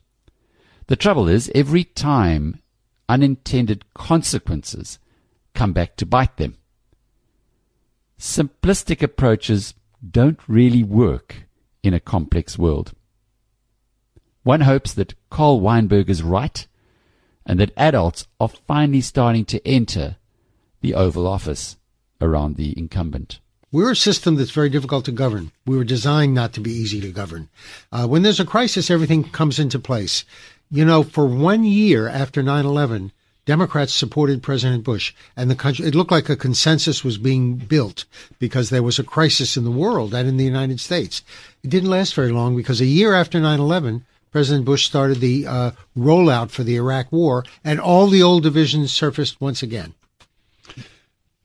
The 0.88 0.96
trouble 0.96 1.28
is, 1.28 1.52
every 1.54 1.84
time 1.84 2.62
unintended 3.10 3.92
consequences 3.94 5.00
come 5.54 5.74
back 5.74 5.96
to 5.98 6.06
bite 6.06 6.38
them. 6.38 6.56
Simplistic 8.18 9.02
approaches 9.02 9.74
don't 10.08 10.40
really 10.48 10.84
work 10.84 11.48
in 11.84 11.94
a 11.94 12.00
complex 12.00 12.58
world. 12.58 12.94
One 14.44 14.62
hopes 14.62 14.94
that 14.94 15.16
Carl 15.30 15.60
Weinberg 15.60 16.10
is 16.10 16.24
right 16.24 16.66
and 17.46 17.60
that 17.60 17.72
adults 17.76 18.28
are 18.40 18.50
finally 18.50 19.02
starting 19.02 19.46
to 19.46 19.68
enter 19.68 20.18
the 20.82 20.94
Oval 20.94 21.28
Office 21.28 21.78
around 22.22 22.56
the 22.56 22.78
incumbent. 22.78 23.40
We're 23.72 23.92
a 23.92 23.96
system 23.96 24.36
that's 24.36 24.50
very 24.50 24.70
difficult 24.70 25.06
to 25.06 25.12
govern. 25.12 25.52
We 25.64 25.78
were 25.78 25.84
designed 25.84 26.34
not 26.34 26.54
to 26.54 26.60
be 26.60 26.72
easy 26.72 27.00
to 27.02 27.12
govern. 27.12 27.50
Uh, 27.92 28.08
when 28.08 28.24
there's 28.24 28.40
a 28.40 28.46
crisis, 28.46 28.90
everything 28.90 29.24
comes 29.24 29.60
into 29.60 29.78
place. 29.78 30.26
You 30.72 30.86
know, 30.86 31.04
for 31.04 31.28
one 31.28 31.64
year 31.64 32.08
after 32.08 32.42
9 32.42 32.66
11, 32.66 33.12
Democrats 33.46 33.94
supported 33.94 34.42
President 34.42 34.84
Bush, 34.84 35.14
and 35.38 35.52
the 35.52 35.56
country, 35.56 35.86
it 35.86 35.94
looked 35.94 36.12
like 36.12 36.30
a 36.30 36.36
consensus 36.36 37.04
was 37.04 37.20
being 37.20 37.58
built 37.58 38.06
because 38.40 38.72
there 38.72 38.82
was 38.82 38.98
a 38.98 39.04
crisis 39.04 39.56
in 39.56 39.66
the 39.66 39.72
world 39.72 40.16
and 40.16 40.28
in 40.28 40.38
the 40.38 40.44
United 40.44 40.80
States. 40.80 41.22
It 41.64 41.70
didn't 41.70 41.92
last 41.92 42.16
very 42.16 42.32
long 42.32 42.56
because 42.56 42.82
a 42.82 42.86
year 42.86 43.14
after 43.14 43.40
9 43.40 43.60
11, 43.60 44.04
President 44.32 44.66
Bush 44.66 44.88
started 44.88 45.20
the 45.20 45.46
uh, 45.46 45.72
rollout 45.96 46.50
for 46.50 46.64
the 46.64 46.76
Iraq 46.76 47.12
War, 47.12 47.46
and 47.64 47.80
all 47.80 48.08
the 48.08 48.24
old 48.24 48.42
divisions 48.42 48.92
surfaced 48.92 49.40
once 49.40 49.62
again. 49.62 49.94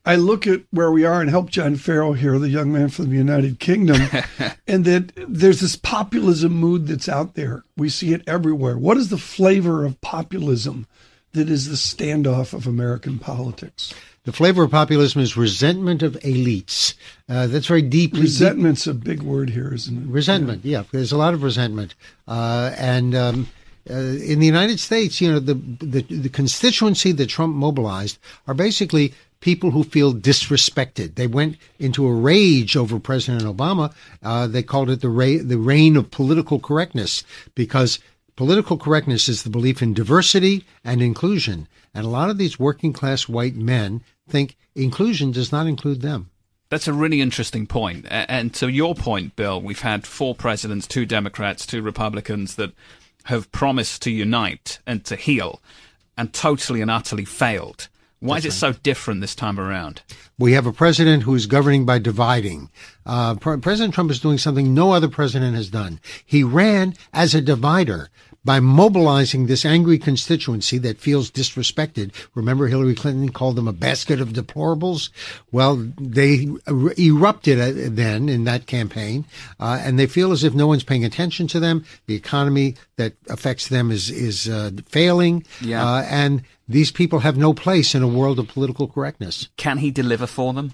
I 0.05 0.15
look 0.15 0.45
at 0.45 0.61
where 0.71 0.91
we 0.91 1.03
are 1.03 1.19
and 1.19 1.29
help 1.29 1.49
John 1.49 1.75
Ferro 1.77 2.13
here, 2.13 2.37
the 2.37 2.49
young 2.49 2.71
man 2.71 2.89
from 2.89 3.09
the 3.09 3.15
United 3.15 3.59
Kingdom, 3.59 4.01
and 4.67 4.85
that 4.85 5.11
there's 5.27 5.61
this 5.61 5.75
populism 5.75 6.53
mood 6.53 6.87
that's 6.87 7.09
out 7.09 7.33
there. 7.33 7.63
We 7.75 7.89
see 7.89 8.13
it 8.13 8.21
everywhere. 8.27 8.77
What 8.77 8.97
is 8.97 9.09
the 9.09 9.17
flavor 9.17 9.83
of 9.83 9.99
populism 10.01 10.85
that 11.33 11.49
is 11.49 11.67
the 11.67 11.75
standoff 11.75 12.53
of 12.53 12.67
American 12.67 13.17
politics? 13.17 13.93
The 14.25 14.33
flavor 14.33 14.63
of 14.63 14.71
populism 14.71 15.21
is 15.21 15.37
resentment 15.37 16.01
of 16.01 16.13
elites. 16.21 16.95
Uh, 17.29 17.47
that's 17.47 17.67
very 17.67 17.83
deeply. 17.83 18.21
Resentment's 18.21 18.85
deep. 18.85 18.95
a 18.95 18.97
big 18.97 19.21
word 19.21 19.51
here, 19.51 19.71
isn't 19.73 20.03
it? 20.03 20.07
Resentment, 20.07 20.65
yeah. 20.65 20.79
yeah 20.79 20.83
there's 20.91 21.11
a 21.11 21.17
lot 21.17 21.33
of 21.33 21.43
resentment. 21.43 21.95
Uh, 22.27 22.73
and 22.77 23.13
um, 23.13 23.47
uh, 23.89 23.93
in 23.93 24.39
the 24.39 24.45
United 24.45 24.79
States, 24.79 25.21
you 25.21 25.31
know, 25.31 25.39
the, 25.39 25.53
the, 25.53 26.01
the 26.01 26.29
constituency 26.29 27.11
that 27.11 27.27
Trump 27.27 27.55
mobilized 27.55 28.17
are 28.47 28.53
basically 28.53 29.13
people 29.41 29.71
who 29.71 29.83
feel 29.83 30.13
disrespected. 30.13 31.15
They 31.15 31.27
went 31.27 31.57
into 31.77 32.07
a 32.07 32.13
rage 32.13 32.75
over 32.75 32.99
President 32.99 33.43
Obama. 33.43 33.93
Uh, 34.23 34.47
they 34.47 34.63
called 34.63 34.89
it 34.89 35.01
the, 35.01 35.09
ra- 35.09 35.43
the 35.43 35.59
reign 35.59 35.97
of 35.97 36.09
political 36.09 36.59
correctness 36.59 37.23
because 37.53 37.99
political 38.35 38.77
correctness 38.77 39.29
is 39.29 39.43
the 39.43 39.49
belief 39.51 39.83
in 39.83 39.93
diversity 39.93 40.65
and 40.83 41.01
inclusion. 41.01 41.67
And 41.93 42.05
a 42.05 42.09
lot 42.09 42.29
of 42.29 42.37
these 42.37 42.59
working 42.59 42.91
class 42.91 43.29
white 43.29 43.55
men 43.55 44.01
think 44.27 44.57
inclusion 44.73 45.31
does 45.31 45.51
not 45.51 45.67
include 45.67 46.01
them. 46.01 46.31
That's 46.69 46.87
a 46.87 46.93
really 46.93 47.21
interesting 47.21 47.67
point. 47.67 48.07
And 48.09 48.53
to 48.55 48.67
your 48.67 48.95
point, 48.95 49.35
Bill, 49.35 49.61
we've 49.61 49.81
had 49.81 50.07
four 50.07 50.33
presidents, 50.33 50.87
two 50.87 51.05
Democrats, 51.05 51.65
two 51.65 51.83
Republicans 51.83 52.55
that 52.55 52.71
have 53.25 53.51
promised 53.51 54.01
to 54.03 54.11
unite 54.11 54.79
and 54.85 55.03
to 55.05 55.15
heal 55.15 55.61
and 56.17 56.33
totally 56.33 56.81
and 56.81 56.89
utterly 56.89 57.25
failed. 57.25 57.89
Why 58.19 58.35
That's 58.35 58.45
is 58.45 58.63
it 58.63 58.65
right. 58.65 58.75
so 58.75 58.79
different 58.81 59.21
this 59.21 59.35
time 59.35 59.59
around? 59.59 60.01
We 60.39 60.53
have 60.53 60.65
a 60.65 60.73
president 60.73 61.23
who 61.23 61.35
is 61.35 61.45
governing 61.45 61.85
by 61.85 61.99
dividing. 61.99 62.69
Uh, 63.05 63.35
President 63.35 63.93
Trump 63.93 64.09
is 64.09 64.19
doing 64.19 64.37
something 64.37 64.73
no 64.73 64.93
other 64.93 65.09
president 65.09 65.55
has 65.55 65.69
done. 65.69 65.99
He 66.25 66.43
ran 66.43 66.95
as 67.13 67.35
a 67.35 67.41
divider 67.41 68.09
by 68.45 68.59
mobilizing 68.59 69.47
this 69.47 69.65
angry 69.65 69.97
constituency 69.97 70.77
that 70.77 70.99
feels 70.99 71.31
disrespected. 71.31 72.11
Remember, 72.35 72.67
Hillary 72.67 72.95
Clinton 72.95 73.29
called 73.29 73.55
them 73.55 73.67
a 73.67 73.73
basket 73.73 74.21
of 74.21 74.29
deplorables? 74.29 75.09
Well, 75.51 75.91
they 75.99 76.47
erupted 76.97 77.59
uh, 77.59 77.89
then 77.91 78.29
in 78.29 78.43
that 78.43 78.67
campaign, 78.67 79.25
uh, 79.59 79.81
and 79.81 79.97
they 79.97 80.07
feel 80.07 80.31
as 80.31 80.43
if 80.43 80.53
no 80.53 80.67
one's 80.67 80.83
paying 80.83 81.03
attention 81.03 81.47
to 81.47 81.59
them. 81.59 81.83
The 82.05 82.15
economy 82.15 82.75
that 82.97 83.13
affects 83.27 83.67
them 83.67 83.91
is, 83.91 84.09
is 84.11 84.47
uh, 84.47 84.71
failing. 84.87 85.43
Yeah. 85.59 85.83
Uh, 85.83 86.03
and 86.03 86.43
these 86.67 86.91
people 86.91 87.19
have 87.19 87.37
no 87.37 87.53
place 87.53 87.95
in 87.95 88.03
a 88.03 88.07
world 88.07 88.39
of 88.39 88.47
political 88.47 88.87
correctness. 88.87 89.49
Can 89.57 89.79
he 89.79 89.91
deliver 89.91 90.27
for 90.27 90.53
them? 90.53 90.73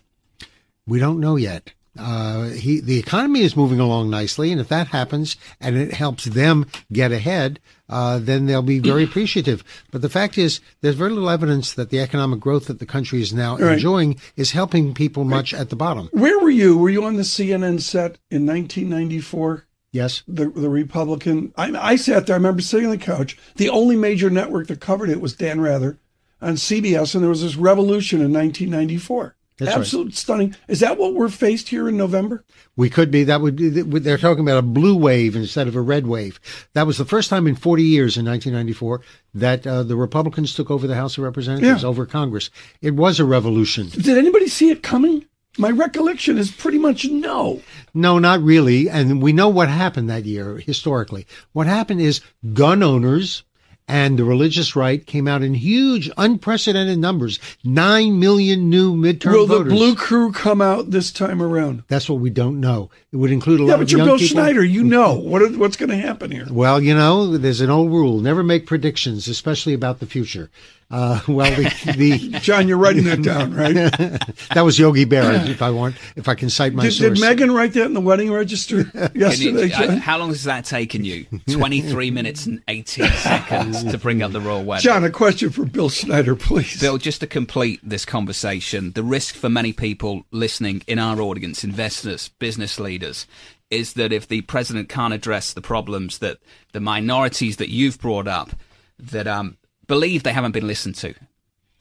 We 0.85 0.99
don't 0.99 1.19
know 1.19 1.37
yet. 1.37 1.71
Uh, 1.97 2.45
he, 2.45 2.79
the 2.79 2.97
economy 2.97 3.41
is 3.41 3.57
moving 3.57 3.79
along 3.79 4.09
nicely, 4.09 4.51
and 4.51 4.61
if 4.61 4.69
that 4.69 4.87
happens 4.87 5.35
and 5.59 5.75
it 5.75 5.93
helps 5.93 6.25
them 6.25 6.65
get 6.91 7.11
ahead, 7.11 7.59
uh, 7.89 8.17
then 8.17 8.45
they'll 8.45 8.61
be 8.61 8.79
very 8.79 9.03
appreciative. 9.09 9.63
But 9.91 10.01
the 10.01 10.09
fact 10.09 10.37
is, 10.37 10.61
there's 10.79 10.95
very 10.95 11.11
little 11.11 11.29
evidence 11.29 11.73
that 11.73 11.89
the 11.89 11.99
economic 11.99 12.39
growth 12.39 12.67
that 12.67 12.79
the 12.79 12.85
country 12.85 13.21
is 13.21 13.33
now 13.33 13.57
right. 13.57 13.73
enjoying 13.73 14.19
is 14.37 14.51
helping 14.51 14.93
people 14.93 15.25
much 15.25 15.53
at 15.53 15.69
the 15.69 15.75
bottom. 15.75 16.09
Where 16.13 16.39
were 16.39 16.49
you? 16.49 16.77
Were 16.77 16.89
you 16.89 17.03
on 17.03 17.17
the 17.17 17.23
CNN 17.23 17.81
set 17.81 18.17
in 18.29 18.45
1994? 18.45 19.65
Yes. 19.91 20.23
The 20.25 20.49
the 20.49 20.69
Republican. 20.69 21.53
I, 21.57 21.73
I 21.75 21.95
sat 21.97 22.25
there. 22.25 22.35
I 22.35 22.37
remember 22.37 22.61
sitting 22.61 22.85
on 22.85 22.97
the 22.97 22.97
couch. 22.97 23.37
The 23.57 23.69
only 23.69 23.97
major 23.97 24.29
network 24.29 24.67
that 24.67 24.79
covered 24.79 25.09
it 25.09 25.19
was 25.19 25.35
Dan 25.35 25.59
Rather 25.59 25.99
on 26.41 26.53
CBS, 26.53 27.13
and 27.13 27.21
there 27.21 27.29
was 27.29 27.41
this 27.41 27.57
revolution 27.57 28.21
in 28.21 28.31
1994. 28.31 29.35
That's 29.61 29.77
Absolute 29.77 30.05
right. 30.05 30.15
stunning. 30.15 30.55
Is 30.67 30.79
that 30.79 30.97
what 30.97 31.13
we're 31.13 31.29
faced 31.29 31.69
here 31.69 31.87
in 31.87 31.95
November? 31.95 32.43
We 32.75 32.89
could 32.89 33.11
be. 33.11 33.23
That 33.25 33.41
would 33.41 33.57
be, 33.57 33.69
they're 33.69 34.17
talking 34.17 34.43
about 34.43 34.57
a 34.57 34.63
blue 34.63 34.97
wave 34.97 35.35
instead 35.35 35.67
of 35.67 35.75
a 35.75 35.81
red 35.81 36.07
wave. 36.07 36.39
That 36.73 36.87
was 36.87 36.97
the 36.97 37.05
first 37.05 37.29
time 37.29 37.45
in 37.45 37.55
40 37.55 37.83
years 37.83 38.17
in 38.17 38.25
1994 38.25 39.01
that 39.35 39.67
uh, 39.67 39.83
the 39.83 39.95
Republicans 39.95 40.55
took 40.55 40.71
over 40.71 40.87
the 40.87 40.95
House 40.95 41.15
of 41.15 41.23
Representatives 41.23 41.83
yeah. 41.83 41.87
over 41.87 42.07
Congress. 42.07 42.49
It 42.81 42.95
was 42.95 43.19
a 43.19 43.23
revolution. 43.23 43.89
Did 43.89 44.17
anybody 44.17 44.47
see 44.47 44.71
it 44.71 44.81
coming? 44.81 45.27
My 45.59 45.69
recollection 45.69 46.39
is 46.39 46.49
pretty 46.49 46.79
much 46.79 47.05
no. 47.05 47.61
No, 47.93 48.17
not 48.17 48.41
really. 48.41 48.89
And 48.89 49.21
we 49.21 49.31
know 49.31 49.49
what 49.49 49.69
happened 49.69 50.09
that 50.09 50.25
year 50.25 50.57
historically. 50.57 51.27
What 51.51 51.67
happened 51.67 52.01
is 52.01 52.21
gun 52.53 52.81
owners 52.81 53.43
and 53.87 54.17
the 54.17 54.23
religious 54.23 54.75
right 54.75 55.05
came 55.05 55.27
out 55.27 55.43
in 55.43 55.53
huge, 55.53 56.09
unprecedented 56.17 56.97
numbers. 56.99 57.39
Nine 57.63 58.19
million 58.19 58.69
new 58.69 58.95
midterm 58.95 59.33
Will 59.33 59.47
voters. 59.47 59.71
the 59.71 59.77
blue 59.77 59.95
crew 59.95 60.31
come 60.31 60.61
out 60.61 60.91
this 60.91 61.11
time 61.11 61.41
around? 61.41 61.83
That's 61.87 62.09
what 62.09 62.19
we 62.19 62.29
don't 62.29 62.59
know. 62.59 62.89
It 63.11 63.17
would 63.17 63.31
include 63.31 63.59
a 63.59 63.63
yeah, 63.63 63.71
lot 63.71 63.79
but 63.79 63.91
you're 63.91 64.05
Bill 64.05 64.17
people. 64.17 64.27
Schneider. 64.27 64.63
You 64.63 64.83
know 64.83 65.15
what 65.15 65.41
are, 65.41 65.49
what's 65.49 65.77
going 65.77 65.89
to 65.89 65.97
happen 65.97 66.31
here. 66.31 66.47
Well, 66.49 66.81
you 66.81 66.95
know, 66.95 67.37
there's 67.37 67.61
an 67.61 67.69
old 67.69 67.91
rule: 67.91 68.19
never 68.19 68.43
make 68.43 68.65
predictions, 68.65 69.27
especially 69.27 69.73
about 69.73 69.99
the 69.99 70.05
future. 70.05 70.49
Uh, 70.91 71.21
well, 71.27 71.49
the, 71.55 71.93
the 71.95 72.39
John, 72.41 72.67
you're 72.67 72.77
writing 72.77 73.05
that 73.05 73.23
down, 73.23 73.53
right? 73.53 73.73
that 74.53 74.61
was 74.61 74.77
Yogi 74.77 75.05
Berra. 75.05 75.47
If 75.47 75.61
I 75.61 75.69
want, 75.69 75.95
if 76.15 76.27
I 76.27 76.35
can 76.35 76.49
cite 76.49 76.73
my 76.73 76.83
did, 76.83 76.93
source. 76.93 77.19
Did 77.19 77.37
Meghan 77.37 77.55
write 77.55 77.73
that 77.73 77.85
in 77.85 77.93
the 77.93 78.01
wedding 78.01 78.31
register 78.31 78.81
yesterday? 79.15 79.67
You, 79.67 79.73
uh, 79.73 79.95
how 79.97 80.17
long 80.17 80.29
has 80.29 80.43
that 80.43 80.65
taken 80.65 81.05
you? 81.05 81.25
Twenty-three 81.49 82.11
minutes 82.11 82.45
and 82.45 82.61
eighteen 82.67 83.07
seconds 83.07 83.83
to 83.83 83.97
bring 83.97 84.21
up 84.21 84.33
the 84.33 84.41
royal 84.41 84.63
wedding. 84.63 84.83
John, 84.83 85.03
a 85.03 85.09
question 85.09 85.49
for 85.49 85.65
Bill 85.65 85.89
Schneider, 85.89 86.35
please. 86.35 86.79
Bill, 86.81 86.97
just 86.97 87.21
to 87.21 87.27
complete 87.27 87.79
this 87.81 88.03
conversation, 88.03 88.91
the 88.91 89.03
risk 89.03 89.35
for 89.35 89.49
many 89.49 89.71
people 89.71 90.23
listening 90.31 90.83
in 90.87 90.99
our 90.99 91.21
audience, 91.21 91.63
investors, 91.63 92.29
business 92.39 92.79
leaders, 92.79 93.27
is 93.69 93.93
that 93.93 94.11
if 94.11 94.27
the 94.27 94.41
president 94.41 94.89
can't 94.89 95.13
address 95.13 95.53
the 95.53 95.61
problems 95.61 96.17
that 96.17 96.39
the 96.73 96.81
minorities 96.81 97.57
that 97.57 97.69
you've 97.69 97.99
brought 97.99 98.27
up, 98.27 98.51
that 98.99 99.27
um, 99.27 99.57
believe 99.91 100.23
they 100.23 100.31
haven't 100.31 100.53
been 100.53 100.67
listened 100.67 100.95
to 100.95 101.13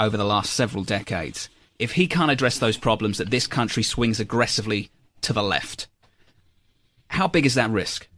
over 0.00 0.17
the 0.17 0.25
last 0.25 0.52
several 0.52 0.83
decades, 0.83 1.49
if 1.79 1.93
he 1.93 2.09
can't 2.09 2.33
address 2.33 2.59
those 2.59 2.76
problems, 2.76 3.19
that 3.19 3.31
this 3.31 3.47
country 3.47 3.85
swings 3.85 4.19
aggressively 4.19 4.90
to 5.21 5.33
the 5.33 5.45
left. 5.45 5.87
How 7.07 7.29
big 7.29 7.47
is 7.47 7.55
that 7.55 7.71
risk? 7.71 8.09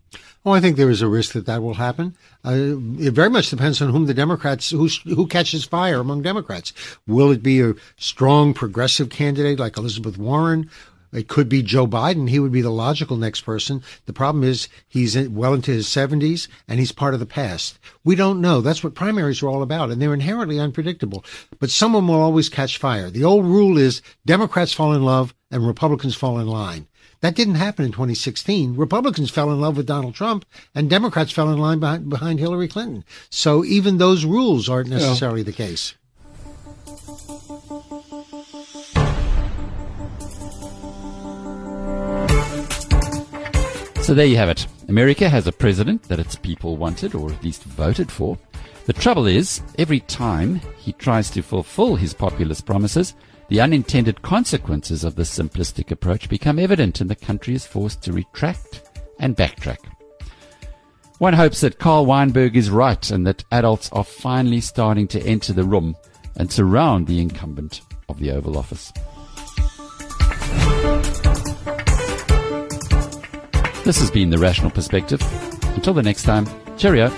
Well, 0.44 0.54
I 0.54 0.60
think 0.60 0.78
there 0.78 0.88
is 0.88 1.02
a 1.02 1.08
risk 1.08 1.34
that 1.34 1.44
that 1.44 1.62
will 1.62 1.74
happen. 1.74 2.16
Uh, 2.42 2.80
it 2.98 3.12
very 3.12 3.28
much 3.28 3.50
depends 3.50 3.82
on 3.82 3.90
whom 3.90 4.06
the 4.06 4.14
Democrats, 4.14 4.70
who 4.70 5.26
catches 5.26 5.66
fire 5.66 6.00
among 6.00 6.22
Democrats. 6.22 6.72
Will 7.06 7.30
it 7.30 7.42
be 7.42 7.60
a 7.60 7.74
strong 7.98 8.54
progressive 8.54 9.10
candidate 9.10 9.60
like 9.60 9.76
Elizabeth 9.76 10.16
Warren? 10.16 10.70
It 11.12 11.28
could 11.28 11.48
be 11.48 11.62
Joe 11.62 11.86
Biden. 11.86 12.30
He 12.30 12.38
would 12.38 12.52
be 12.52 12.62
the 12.62 12.70
logical 12.70 13.16
next 13.16 13.42
person. 13.42 13.82
The 14.06 14.12
problem 14.12 14.44
is 14.44 14.68
he's 14.88 15.16
well 15.28 15.52
into 15.52 15.70
his 15.70 15.86
70s 15.86 16.48
and 16.66 16.80
he's 16.80 16.92
part 16.92 17.14
of 17.14 17.20
the 17.20 17.26
past. 17.26 17.78
We 18.02 18.14
don't 18.14 18.40
know. 18.40 18.60
That's 18.60 18.82
what 18.82 18.94
primaries 18.94 19.42
are 19.42 19.48
all 19.48 19.62
about, 19.62 19.90
and 19.90 20.00
they're 20.00 20.14
inherently 20.14 20.58
unpredictable. 20.58 21.24
But 21.58 21.70
someone 21.70 22.08
will 22.08 22.20
always 22.20 22.48
catch 22.48 22.78
fire. 22.78 23.10
The 23.10 23.24
old 23.24 23.44
rule 23.44 23.76
is 23.76 24.00
Democrats 24.24 24.72
fall 24.72 24.94
in 24.94 25.04
love 25.04 25.34
and 25.50 25.66
Republicans 25.66 26.14
fall 26.14 26.38
in 26.38 26.46
line. 26.46 26.86
That 27.20 27.36
didn't 27.36 27.54
happen 27.54 27.84
in 27.84 27.92
2016. 27.92 28.74
Republicans 28.74 29.30
fell 29.30 29.52
in 29.52 29.60
love 29.60 29.76
with 29.76 29.86
Donald 29.86 30.14
Trump 30.14 30.44
and 30.74 30.90
Democrats 30.90 31.30
fell 31.30 31.52
in 31.52 31.58
line 31.58 31.78
behind, 31.78 32.08
behind 32.08 32.40
Hillary 32.40 32.66
Clinton. 32.66 33.04
So 33.30 33.64
even 33.64 33.98
those 33.98 34.24
rules 34.24 34.68
aren't 34.68 34.88
necessarily 34.88 35.42
the 35.44 35.52
case. 35.52 35.94
So 44.12 44.16
there 44.16 44.26
you 44.26 44.36
have 44.36 44.50
it. 44.50 44.66
America 44.88 45.26
has 45.26 45.46
a 45.46 45.52
president 45.52 46.02
that 46.02 46.18
its 46.18 46.36
people 46.36 46.76
wanted, 46.76 47.14
or 47.14 47.32
at 47.32 47.42
least 47.42 47.62
voted 47.62 48.12
for. 48.12 48.36
The 48.84 48.92
trouble 48.92 49.24
is, 49.24 49.62
every 49.78 50.00
time 50.00 50.60
he 50.76 50.92
tries 50.92 51.30
to 51.30 51.40
fulfill 51.40 51.96
his 51.96 52.12
populist 52.12 52.66
promises, 52.66 53.14
the 53.48 53.62
unintended 53.62 54.20
consequences 54.20 55.02
of 55.02 55.14
this 55.14 55.34
simplistic 55.34 55.90
approach 55.90 56.28
become 56.28 56.58
evident 56.58 57.00
and 57.00 57.08
the 57.08 57.16
country 57.16 57.54
is 57.54 57.64
forced 57.64 58.02
to 58.02 58.12
retract 58.12 58.82
and 59.18 59.34
backtrack. 59.34 59.78
One 61.16 61.32
hopes 61.32 61.62
that 61.62 61.78
Carl 61.78 62.04
Weinberg 62.04 62.54
is 62.54 62.68
right 62.68 63.10
and 63.10 63.26
that 63.26 63.44
adults 63.50 63.88
are 63.92 64.04
finally 64.04 64.60
starting 64.60 65.08
to 65.08 65.22
enter 65.22 65.54
the 65.54 65.64
room 65.64 65.96
and 66.36 66.52
surround 66.52 67.06
the 67.06 67.22
incumbent 67.22 67.80
of 68.10 68.18
the 68.18 68.32
Oval 68.32 68.58
Office. 68.58 68.92
This 73.84 73.98
has 73.98 74.12
been 74.12 74.30
The 74.30 74.38
Rational 74.38 74.70
Perspective. 74.70 75.20
Until 75.74 75.92
the 75.92 76.04
next 76.04 76.22
time, 76.22 76.46
cheerio. 76.76 77.10